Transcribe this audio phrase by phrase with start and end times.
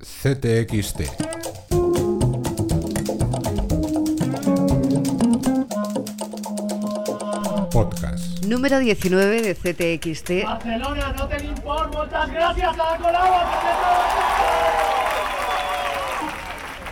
[0.00, 1.00] CTXT.
[7.70, 8.44] Podcast.
[8.46, 10.44] Número 19 de CTXT.
[10.44, 11.98] Barcelona, no te informo.
[11.98, 13.90] Muchas gracias a la Colau.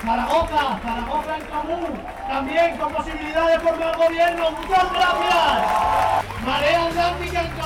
[0.02, 4.50] Zaragoza, Zaragoza en común, también con posibilidad de formar gobierno.
[4.50, 6.44] Muchas gracias.
[6.44, 7.57] Marea Atlántica en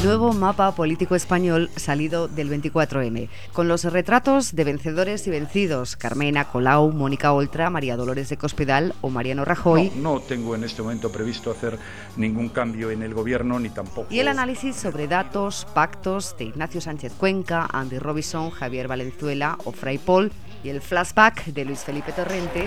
[0.00, 5.94] El nuevo mapa político español salido del 24M, con los retratos de vencedores y vencidos,
[5.94, 9.92] Carmena Colau, Mónica Oltra, María Dolores de Cospedal o Mariano Rajoy.
[9.96, 11.78] No, no tengo en este momento previsto hacer
[12.16, 14.06] ningún cambio en el gobierno ni tampoco.
[14.08, 19.72] Y el análisis sobre datos, pactos de Ignacio Sánchez Cuenca, Andy Robinson, Javier Valenzuela o
[19.72, 20.32] Fray Paul
[20.64, 22.66] y el flashback de Luis Felipe Torrente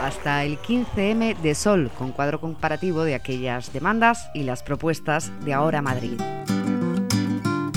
[0.00, 5.54] hasta el 15M de Sol, con cuadro comparativo de aquellas demandas y las propuestas de
[5.54, 6.20] Ahora Madrid.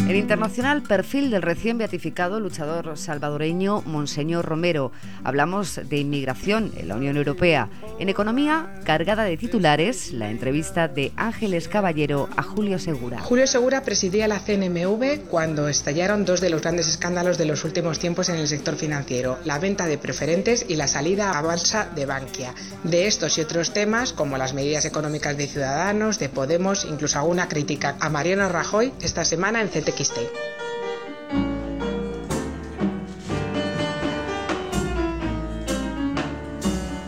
[0.09, 4.91] El internacional perfil del recién beatificado luchador salvadoreño Monseñor Romero.
[5.23, 7.69] Hablamos de inmigración en la Unión Europea.
[7.99, 13.19] En economía, cargada de titulares, la entrevista de Ángeles Caballero a Julio Segura.
[13.19, 17.99] Julio Segura presidía la CNMV cuando estallaron dos de los grandes escándalos de los últimos
[17.99, 22.07] tiempos en el sector financiero, la venta de preferentes y la salida a balsa de
[22.07, 22.55] Bankia.
[22.83, 27.47] De estos y otros temas, como las medidas económicas de Ciudadanos, de Podemos, incluso alguna
[27.47, 29.69] crítica a Mariano Rajoy, esta semana en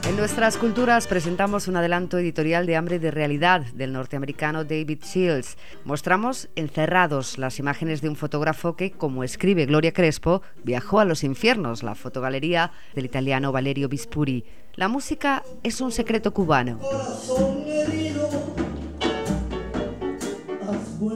[0.10, 5.58] En nuestras culturas presentamos un adelanto editorial de Hambre de Realidad del norteamericano David Shields.
[5.86, 11.24] Mostramos encerrados las imágenes de un fotógrafo que, como escribe Gloria Crespo, viajó a los
[11.24, 14.44] infiernos, la fotogalería del italiano Valerio Bispuri.
[14.76, 16.78] La música es un secreto cubano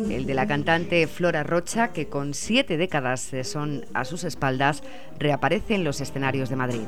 [0.09, 4.81] el de la cantante Flora Rocha, que con siete décadas de son a sus espaldas,
[5.19, 6.88] reaparece en los escenarios de Madrid.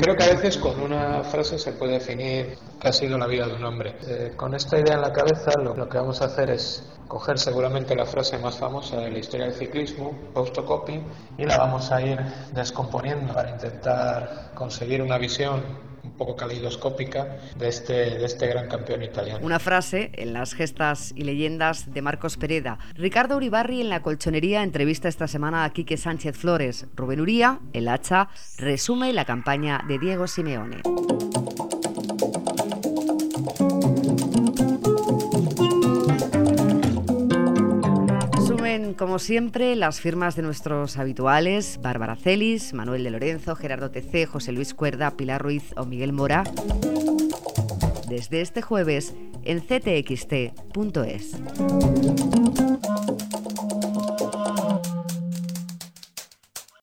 [0.00, 3.46] Creo que a veces con una frase se puede definir qué ha sido la vida
[3.46, 3.96] de un hombre.
[4.06, 7.38] Eh, con esta idea en la cabeza lo, lo, que vamos a hacer es coger
[7.38, 11.00] seguramente la frase más famosa de la historia del ciclismo, Copy,
[11.38, 12.20] y la vamos a ir
[12.52, 19.02] descomponiendo para intentar conseguir una visión un poco caleidoscópica de este, de este gran campeón
[19.02, 19.44] italiano.
[19.44, 22.78] Una frase en las gestas y leyendas de Marcos Pereda.
[22.94, 26.86] Ricardo Uribarri en la colchonería entrevista esta semana a Quique Sánchez Flores.
[26.94, 30.82] Rubén Uría, el hacha, resume la campaña de Diego Simeone.
[38.98, 44.52] Como siempre, las firmas de nuestros habituales, Bárbara Celis, Manuel de Lorenzo, Gerardo TC, José
[44.52, 46.44] Luis Cuerda, Pilar Ruiz o Miguel Mora.
[48.08, 49.14] Desde este jueves
[49.44, 51.36] en ctxt.es.